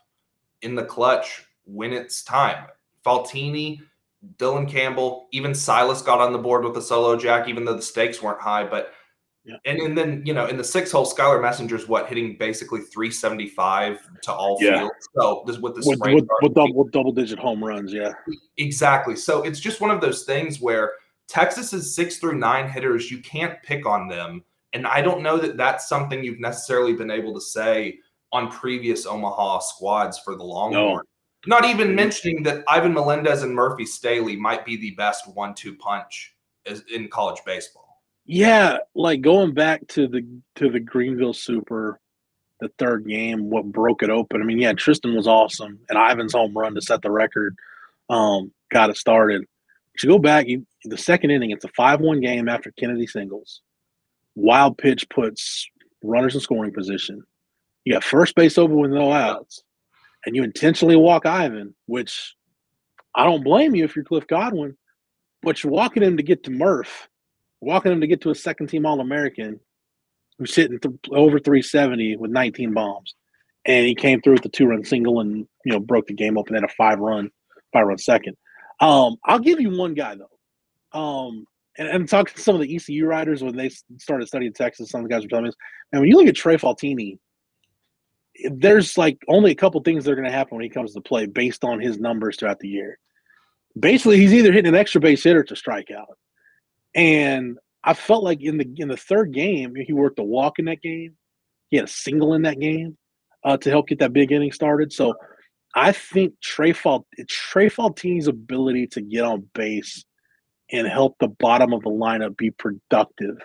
[0.61, 2.65] in the clutch when it's time.
[3.05, 3.79] Faltine,
[4.37, 7.81] Dylan Campbell, even Silas got on the board with a solo jack, even though the
[7.81, 8.63] stakes weren't high.
[8.63, 8.93] But
[9.43, 9.55] yeah.
[9.65, 13.97] and, and then you know in the six hole, Skylar Messenger's what hitting basically 375
[14.23, 14.79] to all yeah.
[14.79, 15.09] fields.
[15.15, 18.13] So this with the with, with, with, double, with double digit home runs, yeah,
[18.57, 19.15] exactly.
[19.15, 20.93] So it's just one of those things where
[21.31, 24.43] Texas's six through nine hitters, you can't pick on them.
[24.73, 27.99] And I don't know that that's something you've necessarily been able to say
[28.31, 30.95] on previous Omaha squads for the long no.
[30.95, 31.05] run.
[31.47, 31.95] Not even mm-hmm.
[31.95, 36.35] mentioning that Ivan Melendez and Murphy Stehly might be the best one-two punch
[36.93, 38.01] in college baseball.
[38.25, 41.99] Yeah, like going back to the to the Greenville Super,
[42.59, 44.41] the third game, what broke it open.
[44.41, 47.57] I mean, yeah, Tristan was awesome, and Ivan's home run to set the record
[48.11, 49.45] um, got it started.
[50.01, 53.61] You go back, you, the second inning, it's a 5 1 game after Kennedy singles.
[54.35, 55.67] Wild pitch puts
[56.03, 57.23] runners in scoring position.
[57.85, 59.63] You got first base over with no outs,
[60.25, 62.35] and you intentionally walk Ivan, which
[63.15, 64.77] I don't blame you if you're Cliff Godwin,
[65.41, 67.09] but you're walking him to get to Murph,
[67.59, 69.59] walking him to get to a second team All American.
[70.37, 73.15] who's hitting th- over 370 with 19 bombs,
[73.65, 76.37] and he came through with the two run single and you know broke the game
[76.37, 77.29] open at a five run,
[77.73, 78.37] five run second.
[78.81, 80.99] Um, I'll give you one guy though.
[80.99, 81.45] Um,
[81.77, 85.01] and, and talking to some of the ECU riders when they started studying Texas, some
[85.01, 85.51] of the guys were telling me,
[85.93, 87.17] and when you look at Trey Faltine,
[88.51, 91.01] there's like only a couple things that are going to happen when he comes to
[91.01, 92.97] play based on his numbers throughout the year.
[93.79, 96.17] Basically, he's either hitting an extra base hitter to strike out.
[96.93, 100.65] And I felt like in the in the third game, he worked a walk in
[100.65, 101.15] that game.
[101.69, 102.97] He had a single in that game
[103.45, 104.91] uh, to help get that big inning started.
[104.91, 105.13] So
[105.75, 110.03] I think Trey Falt Trey Faltine's ability to get on base
[110.71, 113.37] and help the bottom of the lineup be productive.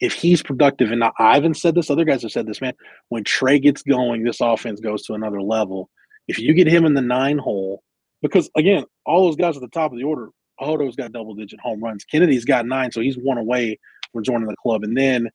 [0.00, 2.74] If he's productive, and I haven't said this, other guys have said this, man.
[3.08, 5.90] When Trey gets going, this offense goes to another level.
[6.28, 7.82] If you get him in the nine hole,
[8.22, 10.28] because again, all those guys at the top of the order,
[10.60, 12.04] Hodo's got double digit home runs.
[12.04, 13.78] Kennedy's got nine, so he's one away
[14.12, 14.84] from joining the club.
[14.84, 15.28] And then,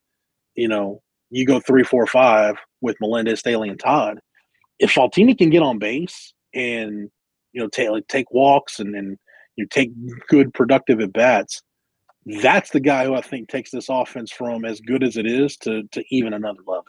[0.56, 4.20] you know, you go three, four, five with Melendez, Stehly, and Todd.
[4.84, 7.10] If Faltine can get on base and
[7.54, 9.18] you know take like, take walks and and
[9.56, 9.92] you take
[10.28, 11.62] good productive at bats,
[12.42, 15.58] that's the guy who I think takes this offense from as good as it is
[15.58, 16.86] to to even another level.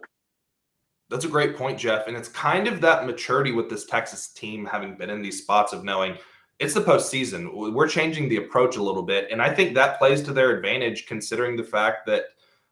[1.11, 2.07] That's a great point, Jeff.
[2.09, 5.73] And it's kind of that maturity with this Texas team having been in these spots
[5.73, 6.17] of knowing
[6.59, 7.73] it's the postseason.
[7.73, 9.29] We're changing the approach a little bit.
[9.31, 12.25] And I think that plays to their advantage considering the fact that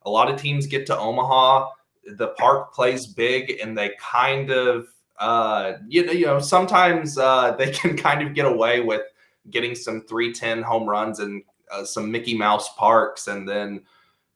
[0.05, 1.69] a lot of teams get to Omaha,
[2.17, 4.87] the park plays big, and they kind of
[5.19, 9.03] uh, you know, you know, sometimes uh, they can kind of get away with
[9.51, 13.29] getting some 310 home runs and uh, some Mickey Mouse parks.
[13.29, 13.83] And then,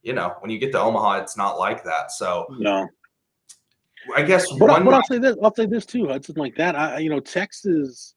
[0.02, 2.12] you know, when you get to Omaha, it's not like that.
[2.12, 2.88] So, no.
[4.14, 5.36] I guess but, one, but I'll say this.
[5.42, 6.06] I'll say this too.
[6.06, 6.76] Hudson, like that.
[6.76, 8.14] I, you know, Texas,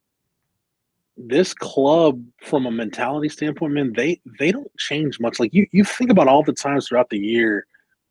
[1.18, 5.40] this club from a mentality standpoint, man, they they don't change much.
[5.40, 7.66] Like you, you think about all the times throughout the year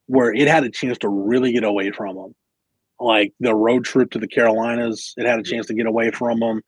[0.07, 2.35] where it had a chance to really get away from them.
[3.01, 6.41] Like the road trip to the Carolinas, it had a chance to get away from
[6.41, 6.63] them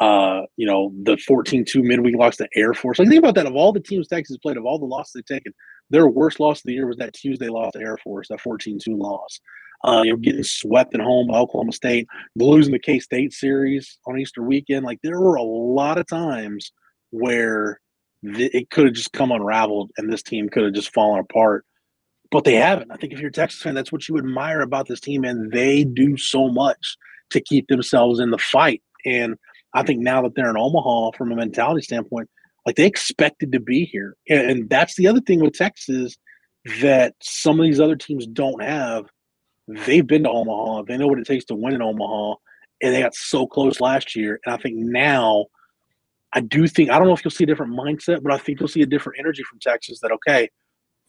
[0.00, 2.98] uh, you know, the 14-2 midweek loss to Air Force.
[2.98, 3.46] Like think about that.
[3.46, 5.54] Of all the teams Texas played, of all the losses they've taken,
[5.90, 8.80] their worst loss of the year was that Tuesday loss to Air Force, that 14-2
[8.88, 9.40] loss.
[9.84, 13.98] Uh, you know, getting swept at home by Oklahoma State, losing the K State series
[14.06, 14.86] on Easter weekend.
[14.86, 16.72] Like there were a lot of times
[17.10, 17.80] where
[18.24, 21.66] th- it could have just come unraveled and this team could have just fallen apart.
[22.34, 22.90] But they haven't.
[22.90, 25.52] I think if you're a Texas fan, that's what you admire about this team, and
[25.52, 26.96] they do so much
[27.30, 28.82] to keep themselves in the fight.
[29.06, 29.36] And
[29.72, 32.28] I think now that they're in Omaha from a mentality standpoint,
[32.66, 34.16] like they expected to be here.
[34.28, 36.16] And that's the other thing with Texas
[36.80, 39.04] that some of these other teams don't have.
[39.68, 40.82] They've been to Omaha.
[40.88, 42.34] They know what it takes to win in Omaha.
[42.82, 44.40] And they got so close last year.
[44.44, 45.46] And I think now,
[46.32, 48.58] I do think, I don't know if you'll see a different mindset, but I think
[48.58, 50.50] you'll see a different energy from Texas that, okay,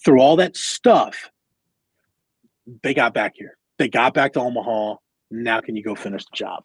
[0.04, 1.32] through all that stuff,
[2.84, 3.58] they got back here.
[3.78, 4.96] They got back to Omaha.
[5.32, 6.64] Now, can you go finish the job?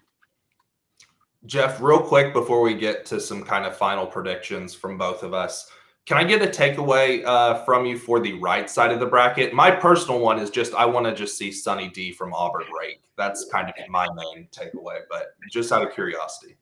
[1.47, 5.33] Jeff, real quick before we get to some kind of final predictions from both of
[5.33, 5.71] us,
[6.07, 9.55] can I get a takeaway uh, from you for the right side of the bracket?
[9.55, 13.03] My personal one is just I want to just see Sonny D from Auburn rake.
[13.17, 16.57] That's kind of my main takeaway, but just out of curiosity.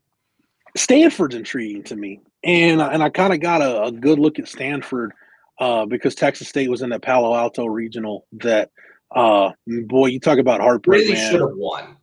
[0.76, 4.48] Stanford's intriguing to me, and and I kind of got a, a, good look at
[4.48, 5.12] Stanford
[5.60, 8.26] uh, because Texas State was in the Palo Alto regional.
[8.32, 8.70] That
[9.14, 11.02] uh, boy, you talk about heartbreak.
[11.02, 11.96] Really should have won.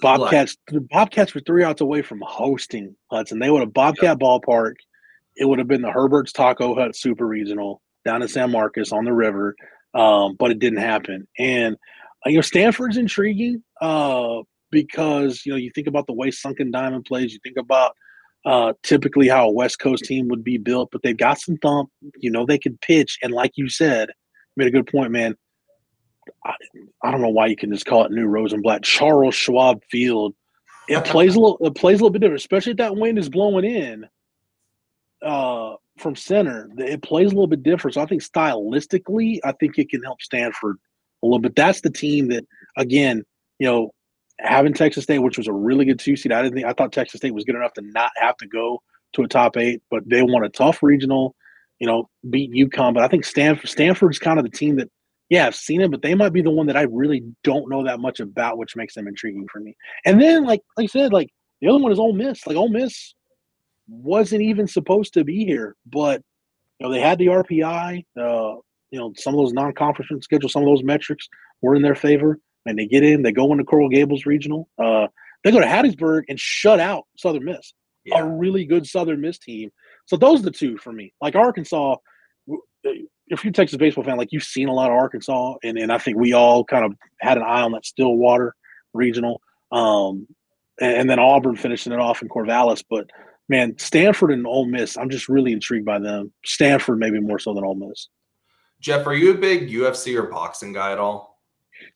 [0.00, 0.56] Bobcats.
[0.68, 3.38] The Bobcats were three outs away from hosting Hudson.
[3.38, 4.18] They would have Bobcat yep.
[4.18, 4.74] Ballpark.
[5.36, 9.04] It would have been the Herbert's Taco Hut Super Regional down in San Marcos on
[9.04, 9.56] the river,
[9.94, 11.26] um, but it didn't happen.
[11.38, 11.76] And
[12.24, 16.70] uh, you know, Stanford's intriguing uh, because you know you think about the way Sunken
[16.70, 17.32] Diamond plays.
[17.32, 17.96] You think about
[18.44, 21.90] uh, typically how a West Coast team would be built, but they've got some thump.
[22.18, 24.10] You know, they can pitch, and like you said,
[24.56, 25.36] made a good point, man.
[26.44, 26.54] I,
[27.02, 30.34] I, don't know why you can just call it New Rosenblatt, Charles Schwab Field.
[30.88, 31.58] It plays a little.
[31.60, 34.06] It plays a little bit different, especially if that wind is blowing in
[35.24, 36.68] uh, from center.
[36.78, 37.94] It plays a little bit different.
[37.94, 40.76] So I think stylistically, I think it can help Stanford
[41.22, 41.56] a little bit.
[41.56, 42.44] That's the team that,
[42.76, 43.24] again,
[43.58, 43.94] you know,
[44.40, 46.32] having Texas State, which was a really good two seed.
[46.32, 48.82] I didn't think I thought Texas State was good enough to not have to go
[49.14, 51.34] to a top eight, but they won a tough regional.
[51.80, 52.94] You know, beat UConn.
[52.94, 54.90] But I think Stanford Stanford's kind of the team that
[55.30, 57.84] yeah, I've seen it, but they might be the one that I really don't know
[57.84, 59.76] that much about, which makes them intriguing for me.
[60.04, 62.46] And then, like like I said, like the other one is Ole Miss.
[62.46, 63.14] Like Ole Miss
[63.88, 66.22] wasn't even supposed to be here, but
[66.78, 68.04] you know they had the RPI.
[68.18, 68.56] Uh,
[68.90, 71.28] you know some of those non-conference schedules, some of those metrics
[71.62, 73.22] were in their favor, and they get in.
[73.22, 74.68] They go into Coral Gables Regional.
[74.78, 75.08] Uh,
[75.42, 77.74] they go to Hattiesburg and shut out Southern Miss,
[78.04, 78.20] yeah.
[78.20, 79.70] a really good Southern Miss team.
[80.06, 81.12] So those are the two for me.
[81.20, 81.96] Like Arkansas,
[83.28, 85.92] if you're a Texas baseball fan, like you've seen a lot of Arkansas, and, and
[85.92, 88.54] I think we all kind of had an eye on that Stillwater
[88.92, 89.40] regional.
[89.72, 90.26] Um,
[90.80, 92.84] and, and then Auburn finishing it off in Corvallis.
[92.88, 93.10] But
[93.48, 96.32] man, Stanford and Ole Miss, I'm just really intrigued by them.
[96.44, 98.08] Stanford maybe more so than Ole Miss.
[98.80, 101.33] Jeff, are you a big UFC or boxing guy at all?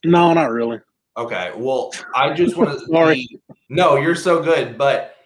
[0.04, 0.80] No, not really.
[1.16, 1.52] Okay.
[1.56, 2.86] Well, I just want to.
[2.92, 3.28] Sorry.
[3.68, 4.78] no, you're so good.
[4.78, 5.16] But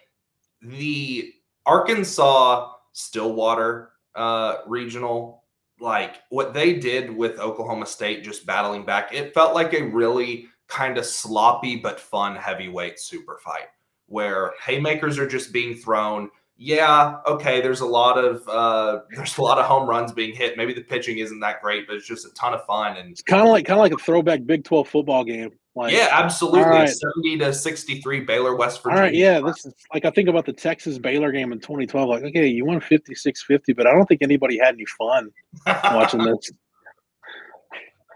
[0.61, 1.33] the
[1.65, 5.43] Arkansas Stillwater uh, regional,
[5.79, 10.47] like what they did with Oklahoma State, just battling back, it felt like a really
[10.67, 13.67] kind of sloppy but fun heavyweight super fight
[14.07, 16.29] where haymakers are just being thrown.
[16.55, 20.57] Yeah, okay, there's a lot of uh there's a lot of home runs being hit.
[20.57, 23.21] Maybe the pitching isn't that great, but it's just a ton of fun and it's
[23.21, 25.51] kind of like kind of like a throwback Big 12 football game.
[25.75, 26.61] Like, yeah, absolutely.
[26.61, 26.87] Right.
[26.87, 28.97] 70 to 63 Baylor West Virginia.
[28.97, 32.07] All right, yeah, this is like I think about the Texas Baylor game in 2012
[32.07, 35.31] like okay, you won 56-50, but I don't think anybody had any fun
[35.65, 36.51] watching this.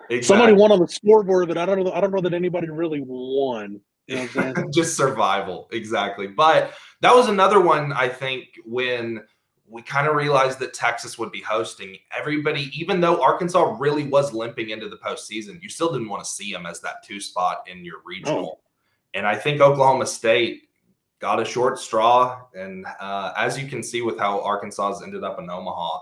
[0.09, 0.23] Exactly.
[0.23, 1.91] Somebody won on the scoreboard, but I don't know.
[1.91, 3.81] I don't know that anybody really won.
[4.07, 6.27] You know Just survival, exactly.
[6.27, 7.93] But that was another one.
[7.93, 9.23] I think when
[9.69, 14.33] we kind of realized that Texas would be hosting everybody, even though Arkansas really was
[14.33, 17.67] limping into the postseason, you still didn't want to see them as that two spot
[17.67, 18.59] in your regional.
[18.59, 18.63] Oh.
[19.13, 20.69] And I think Oklahoma State
[21.19, 22.43] got a short straw.
[22.53, 25.99] And uh, as you can see with how Arkansas ended up in Omaha,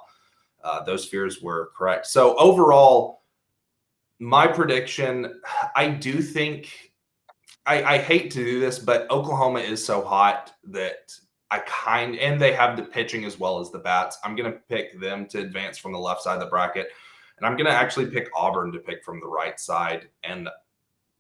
[0.64, 2.06] uh, those fears were correct.
[2.08, 3.22] So overall,
[4.20, 5.42] my prediction,
[5.76, 6.92] I do think
[7.66, 11.12] I, I hate to do this, but Oklahoma is so hot that
[11.52, 14.18] I kind and they have the pitching as well as the bats.
[14.24, 16.90] I'm gonna pick them to advance from the left side of the bracket,
[17.38, 20.10] and I'm gonna actually pick Auburn to pick from the right side.
[20.24, 20.50] And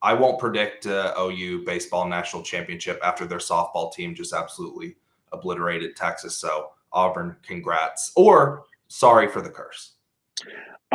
[0.02, 4.98] I won't predict uh, OU baseball national championship after their softball team just absolutely
[5.32, 6.36] obliterated Texas.
[6.36, 9.94] So Auburn, congrats, or sorry for the curse.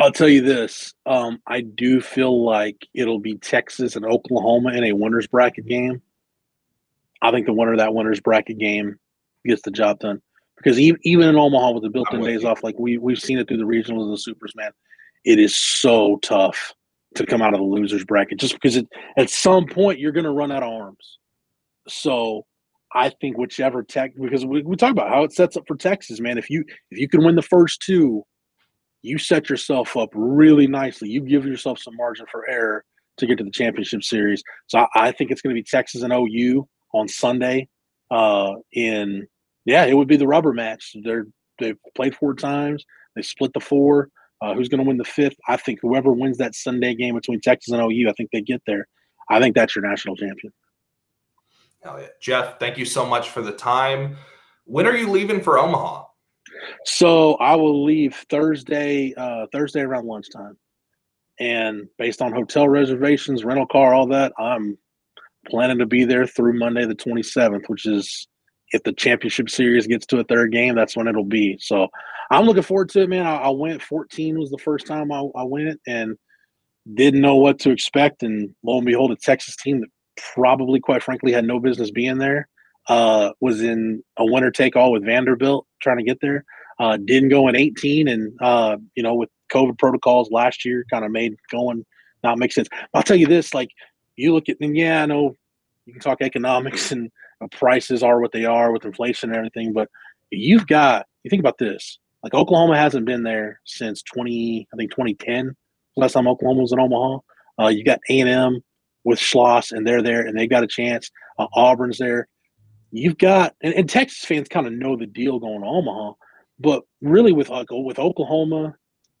[0.01, 0.93] I'll tell you this.
[1.05, 6.01] Um, I do feel like it'll be Texas and Oklahoma in a winners bracket game.
[7.21, 8.97] I think the winner of that winners bracket game
[9.45, 10.19] gets the job done.
[10.57, 13.47] Because even, even in Omaha with the built-in days off, like we we've seen it
[13.47, 14.71] through the regionals and the supers, man,
[15.23, 16.73] it is so tough
[17.15, 18.39] to come out of the losers bracket.
[18.39, 18.87] Just because it,
[19.17, 21.19] at some point you're going to run out of arms.
[21.87, 22.45] So
[22.93, 26.19] I think whichever tech because we, we talk about how it sets up for Texas,
[26.19, 26.39] man.
[26.39, 28.23] If you if you can win the first two,
[29.01, 31.09] you set yourself up really nicely.
[31.09, 32.83] You give yourself some margin for error
[33.17, 34.43] to get to the championship series.
[34.67, 37.67] So I, I think it's going to be Texas and OU on Sunday.
[38.09, 39.27] Uh, in
[39.65, 40.95] yeah, it would be the rubber match.
[41.03, 41.27] They're
[41.59, 42.85] they've played four times.
[43.15, 44.09] They split the four.
[44.41, 45.35] Uh, who's going to win the fifth?
[45.47, 48.61] I think whoever wins that Sunday game between Texas and OU, I think they get
[48.65, 48.87] there.
[49.29, 50.51] I think that's your national champion.
[51.85, 52.07] Yeah.
[52.19, 54.17] Jeff, thank you so much for the time.
[54.65, 56.05] When are you leaving for Omaha?
[56.85, 60.57] So I will leave Thursday, uh, Thursday around lunchtime.
[61.39, 64.77] And based on hotel reservations, rental car, all that, I'm
[65.47, 68.27] planning to be there through Monday the 27th, which is
[68.73, 71.57] if the championship series gets to a third game, that's when it'll be.
[71.59, 71.87] So
[72.29, 73.25] I'm looking forward to it, man.
[73.25, 76.15] I, I went 14 was the first time I, I went and
[76.93, 78.23] didn't know what to expect.
[78.23, 79.89] And lo and behold, a Texas team that
[80.35, 82.47] probably, quite frankly, had no business being there
[82.87, 86.45] uh, was in a winner take all with Vanderbilt trying to get there.
[86.79, 91.05] Uh, didn't go in 18, and uh, you know with COVID protocols last year, kind
[91.05, 91.85] of made going
[92.23, 92.67] not make sense.
[92.93, 93.69] I'll tell you this: like
[94.15, 95.35] you look at, and yeah, I know
[95.85, 97.11] you can talk economics and
[97.51, 99.89] prices are what they are with inflation and everything, but
[100.29, 101.99] you've got you think about this.
[102.23, 105.55] Like Oklahoma hasn't been there since 20, I think 2010.
[105.97, 107.19] Last time Oklahoma was in Omaha.
[107.59, 108.61] Uh, you got A and M
[109.03, 111.09] with Schloss, and they're there, and they got a chance.
[111.39, 112.27] Uh, Auburn's there
[112.91, 116.13] you've got and, and Texas fans kind of know the deal going to Omaha,
[116.59, 118.75] but really with with Oklahoma,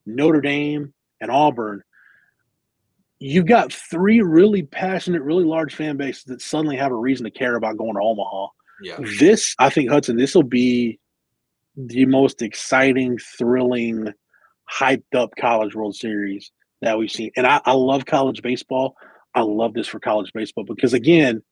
[0.05, 1.83] Notre Dame, and Auburn,
[3.19, 7.31] you've got three really passionate, really large fan bases that suddenly have a reason to
[7.31, 8.47] care about going to Omaha.
[8.83, 8.97] Yeah.
[9.19, 10.99] This, I think, Hudson, this will be
[11.77, 14.11] the most exciting, thrilling,
[14.71, 17.31] hyped up college World Series that we've seen.
[17.37, 18.95] And I, I love college baseball.
[19.35, 21.43] I love this for college baseball because again,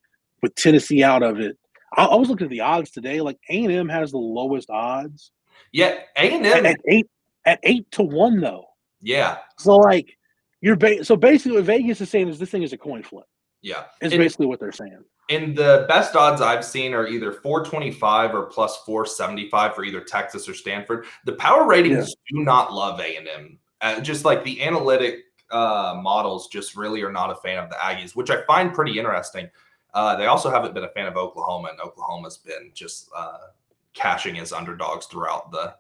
[0.42, 1.58] with Tennessee out of it,
[1.96, 3.22] I, I was looking at the odds today.
[3.22, 5.32] Like A and M has the lowest odds.
[5.72, 7.08] Yeah, A and M at eight
[7.46, 8.66] at eight to one though.
[9.02, 9.38] Yeah.
[9.58, 10.18] So like
[10.62, 13.26] you're ba- so basically what Vegas is saying is this thing is a coin flip.
[13.62, 13.86] Yeah.
[14.02, 15.04] It's and, basically what they're saying.
[15.30, 20.50] And the best odds I've seen are either 425 or plus 475 for either Texas
[20.50, 21.06] or Stanford.
[21.26, 22.38] The power ratings yeah.
[22.38, 23.60] do not love A&M.
[23.82, 27.76] Uh, just like the analytic uh, models just really are not a fan of the
[27.76, 29.50] Aggies, which I find pretty interesting.
[29.94, 33.48] Uh, they also haven't been a fan of Oklahoma, and Oklahoma's been just uh,
[33.94, 35.74] cashing as underdogs throughout the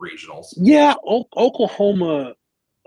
[0.00, 0.54] regionals.
[0.56, 2.34] Yeah, o- Oklahoma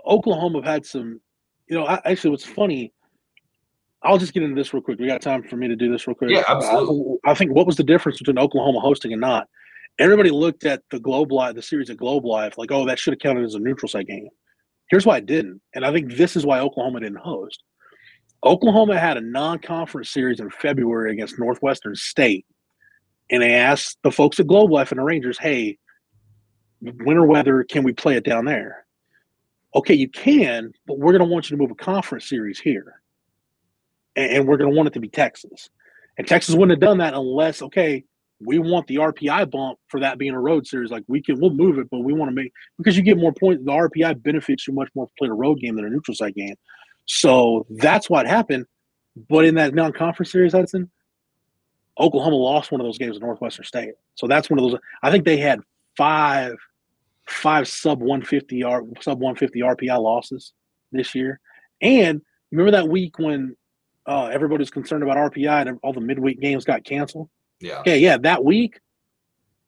[0.06, 1.20] Oklahoma have had some,
[1.68, 2.92] you know, I, actually, what's funny,
[4.02, 4.98] I'll just get into this real quick.
[4.98, 6.30] We got time for me to do this real quick.
[6.30, 7.16] Yeah, absolutely.
[7.24, 9.48] I, I think what was the difference between Oklahoma hosting and not?
[9.98, 13.12] Everybody looked at the Globe Life, the series at Globe Life, like, oh, that should
[13.12, 14.28] have counted as a neutral site game.
[14.88, 15.60] Here's why it didn't.
[15.74, 17.62] And I think this is why Oklahoma didn't host.
[18.44, 22.46] Oklahoma had a non conference series in February against Northwestern State.
[23.30, 25.78] And they asked the folks at Globe Life and the Rangers, hey,
[26.80, 28.84] winter weather, can we play it down there?
[29.74, 33.00] Okay, you can, but we're going to want you to move a conference series here.
[34.16, 35.70] And, and we're going to want it to be Texas.
[36.18, 38.04] And Texas wouldn't have done that unless, okay,
[38.44, 40.90] we want the RPI bump for that being a road series.
[40.90, 43.32] Like we can, we'll move it, but we want to make because you get more
[43.32, 43.64] points.
[43.64, 46.34] The RPI benefits you much more to play a road game than a neutral site
[46.34, 46.56] game.
[47.12, 48.66] So that's what happened.
[49.28, 50.88] But in that non-conference series, Hudson,
[51.98, 53.94] Oklahoma lost one of those games to Northwestern State.
[54.14, 54.78] So that's one of those.
[55.02, 55.58] I think they had
[55.96, 56.54] five
[57.26, 60.52] five sub 150 R sub 150 RPI losses
[60.92, 61.40] this year.
[61.82, 63.56] And remember that week when
[64.06, 67.28] uh, everybody was concerned about RPI and all the midweek games got canceled?
[67.58, 67.80] Yeah.
[67.80, 68.78] Okay, yeah, that week,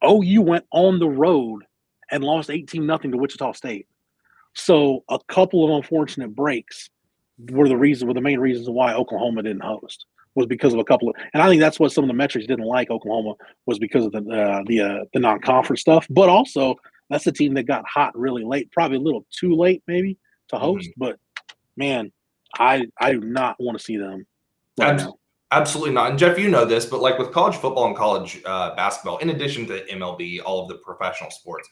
[0.05, 1.65] OU went on the road
[2.09, 3.89] and lost 18 nothing to Wichita State.
[4.55, 6.89] So a couple of unfortunate breaks
[7.51, 10.85] were the reason were the main reasons why Oklahoma didn't host was because of a
[10.85, 13.35] couple of and I think that's what some of the metrics didn't like Oklahoma
[13.67, 16.77] was because of the uh, the uh, the non-conference stuff, but also
[17.11, 20.17] that's a team that got hot really late, probably a little too late maybe
[20.49, 21.05] to host, mm-hmm.
[21.05, 21.19] but
[21.77, 22.13] man,
[22.59, 24.27] I I do not want to see them
[24.79, 25.19] right now.
[25.51, 26.11] Absolutely not.
[26.11, 29.29] And Jeff, you know this, but like with college football and college uh, basketball, in
[29.31, 31.69] addition to MLB, all of the professional sports,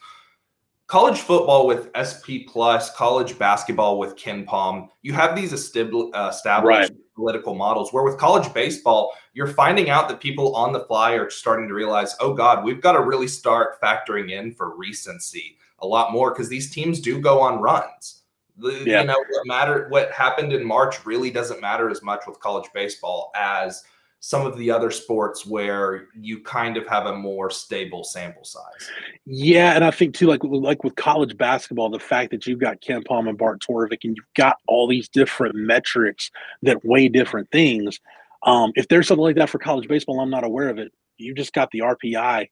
[0.91, 6.91] college football with SP plus, college basketball with KenPom, you have these uh, established right.
[7.15, 7.93] political models.
[7.93, 11.73] Where with college baseball, you're finding out that people on the fly are starting to
[11.73, 16.31] realize, oh God, we've got to really start factoring in for recency a lot more
[16.31, 18.23] because these teams do go on runs.
[18.57, 18.99] The, yeah.
[18.99, 22.69] You know, what matter what happened in March really doesn't matter as much with college
[22.73, 23.81] baseball as
[24.23, 28.89] some of the other sports where you kind of have a more stable sample size.
[29.25, 32.81] Yeah, and I think too, like like with college basketball, the fact that you've got
[32.81, 36.29] KenPom and Bart Torvik, and you've got all these different metrics
[36.61, 37.99] that weigh different things.
[38.43, 40.91] Um, if there's something like that for college baseball, I'm not aware of it.
[41.17, 42.47] You just got the RPI,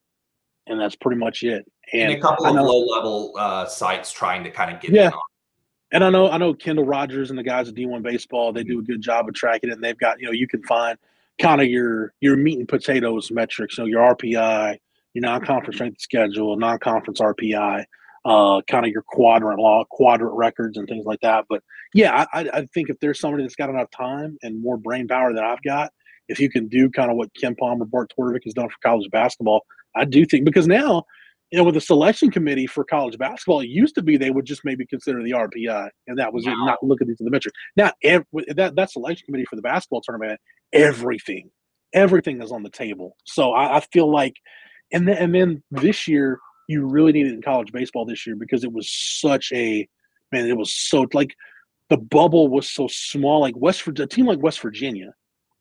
[0.66, 1.70] and that's pretty much it.
[1.92, 5.06] And, and a couple of low level uh, sites trying to kind of get yeah.
[5.06, 5.20] in on
[5.92, 8.78] and I know I know Kendall Rogers and the guys at D1 Baseball, they do
[8.78, 9.74] a good job of tracking it.
[9.74, 10.96] And they've got, you know, you can find
[11.40, 14.76] kind of your your meat and potatoes metrics, so your RPI,
[15.14, 17.84] your non-conference strength schedule, non-conference RPI,
[18.24, 21.46] uh, kind of your quadrant law, quadrant records and things like that.
[21.48, 21.62] But
[21.94, 25.32] yeah, I, I think if there's somebody that's got enough time and more brain power
[25.32, 25.90] than I've got,
[26.28, 29.10] if you can do kind of what KenPom or Bart Torvik has done for college
[29.10, 29.64] basketball,
[29.96, 31.04] I do think because now
[31.50, 34.44] you know, with the selection committee for college basketball, it used to be they would
[34.44, 36.52] just maybe consider the RPI, and that was wow.
[36.52, 37.54] it, not look at these the metric.
[37.76, 40.40] Now, every, that that selection committee for the basketball tournament,
[40.72, 41.50] everything,
[41.92, 43.16] everything is on the table.
[43.24, 44.34] So I, I feel like,
[44.92, 46.38] and then and then this year
[46.68, 49.88] you really needed in college baseball this year because it was such a
[50.30, 50.46] man.
[50.46, 51.34] It was so like
[51.88, 53.40] the bubble was so small.
[53.40, 55.14] Like West a team like West Virginia,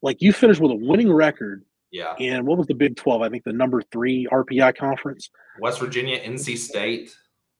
[0.04, 2.16] like you finished with a winning record yeah.
[2.20, 3.22] And what was the Big 12?
[3.22, 5.30] I think the number three RPI conference.
[5.60, 7.16] West Virginia, NC State.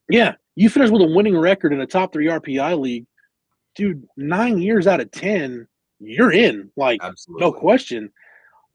[0.08, 0.34] Yeah.
[0.56, 3.06] You finished with a winning record in a top three RPI league.
[3.74, 5.66] Dude, nine years out of 10,
[6.00, 6.70] you're in.
[6.76, 7.40] Like, Absolutely.
[7.40, 8.12] no question.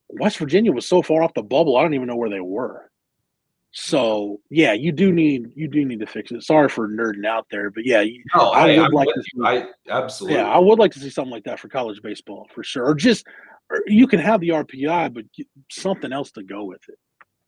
[0.09, 2.89] West Virginia was so far off the bubble, I don't even know where they were.
[3.77, 6.41] So yeah, you do need you do need to fix it.
[6.43, 9.41] Sorry for nerding out there, but yeah, no, I, I would I'm like to see,
[9.43, 12.63] I absolutely yeah, I would like to see something like that for college baseball for
[12.63, 12.85] sure.
[12.85, 13.25] Or just
[13.87, 15.25] you can have the RPI, but
[15.69, 16.97] something else to go with it.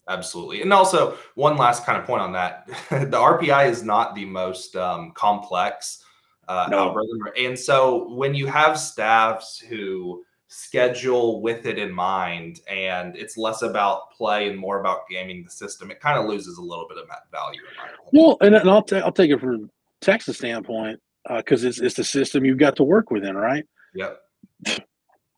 [0.09, 0.61] Absolutely.
[0.61, 4.75] And also, one last kind of point on that the RPI is not the most
[4.75, 6.03] um, complex
[6.47, 6.77] uh, no.
[6.79, 7.19] algorithm.
[7.37, 13.63] And so, when you have staffs who schedule with it in mind and it's less
[13.63, 16.97] about play and more about gaming the system, it kind of loses a little bit
[16.97, 17.59] of that value.
[18.13, 21.01] well, and, and I'll, t- I'll take it from Texas standpoint
[21.35, 23.65] because uh, it's, it's the system you've got to work within, right?
[23.93, 24.19] Yep.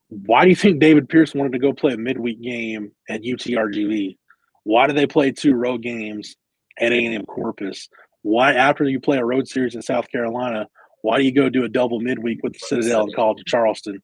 [0.10, 4.18] Why do you think David Pierce wanted to go play a midweek game at UTRGV?
[4.64, 6.36] Why do they play two road games
[6.80, 7.88] at A&M Corpus?
[8.24, 10.68] Why, after you play a road series in South Carolina,
[11.02, 14.02] why do you go do a double midweek with the Citadel and College of Charleston?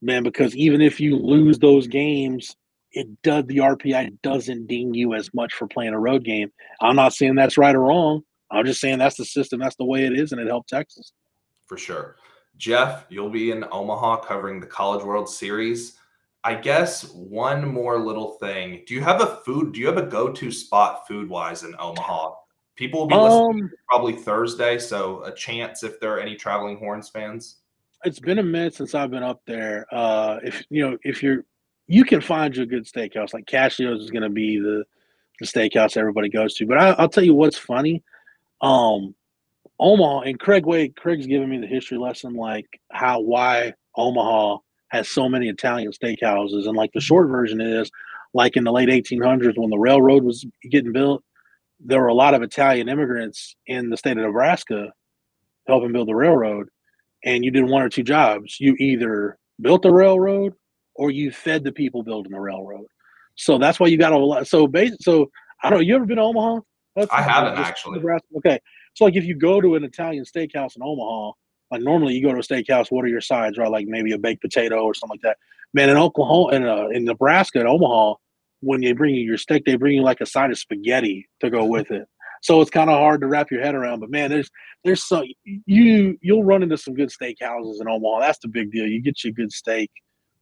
[0.00, 2.54] Man, because even if you lose those games,
[2.92, 6.52] it does the RPI doesn't ding you as much for playing a road game.
[6.80, 8.22] I'm not saying that's right or wrong.
[8.50, 11.12] I'm just saying that's the system, that's the way it is, and it helped Texas.
[11.66, 12.16] For sure.
[12.58, 15.96] Jeff, you'll be in Omaha covering the College World Series.
[16.44, 18.84] I guess one more little thing.
[18.86, 19.72] Do you have a food?
[19.72, 22.34] Do you have a go-to spot food-wise in Omaha
[22.78, 26.78] People will be listening um, probably Thursday, so a chance if there are any traveling
[26.78, 27.56] horns fans.
[28.04, 29.84] It's been a minute since I've been up there.
[29.90, 31.44] Uh, if you know, if you're,
[31.88, 33.34] you can find you a good steakhouse.
[33.34, 34.84] Like Cascio's is going to be the
[35.40, 36.66] the steakhouse everybody goes to.
[36.66, 38.04] But I, will tell you what's funny.
[38.60, 39.12] Um,
[39.80, 40.96] Omaha and Craig Wade.
[40.96, 44.58] Craig's giving me the history lesson, like how why Omaha
[44.88, 47.90] has so many Italian steakhouses, and like the short version is,
[48.34, 51.22] like in the late 1800s when the railroad was getting built,
[51.80, 54.92] there were a lot of Italian immigrants in the state of Nebraska
[55.66, 56.68] helping build the railroad,
[57.24, 58.58] and you did one or two jobs.
[58.58, 60.54] You either built the railroad
[60.94, 62.86] or you fed the people building the railroad.
[63.36, 64.46] So that's why you got a lot.
[64.48, 65.30] So, base, so
[65.62, 65.78] I don't.
[65.78, 65.84] know.
[65.84, 66.60] You ever been to Omaha?
[66.96, 67.96] That's I haven't actually.
[67.96, 68.26] Nebraska.
[68.38, 68.58] Okay,
[68.98, 71.30] so like if you go to an Italian steakhouse in Omaha,
[71.70, 73.70] like normally you go to a steakhouse, what are your sides, right?
[73.70, 75.36] Like maybe a baked potato or something like that.
[75.72, 78.14] Man, in Oklahoma, in uh, in Nebraska, in Omaha,
[78.58, 81.48] when they bring you your steak, they bring you like a side of spaghetti to
[81.48, 82.08] go with it.
[82.42, 84.00] So it's kind of hard to wrap your head around.
[84.00, 84.50] But man, there's
[84.82, 88.18] there's some you you'll run into some good steakhouses in Omaha.
[88.18, 88.84] That's the big deal.
[88.84, 89.92] You get you a good steak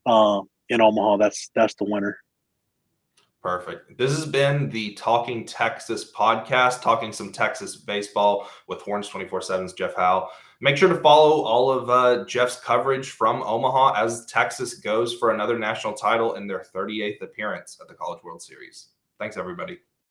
[0.07, 1.19] um, in Omaha.
[1.19, 2.17] That's that's the winner.
[3.47, 3.97] Perfect.
[3.97, 9.73] This has been the Talking Texas podcast, talking some Texas baseball with Horns 24 7's
[9.73, 10.29] Jeff Howe.
[10.61, 15.31] Make sure to follow all of uh, Jeff's coverage from Omaha as Texas goes for
[15.31, 18.89] another national title in their 38th appearance at the College World Series.
[19.21, 19.79] Thanks, everybody.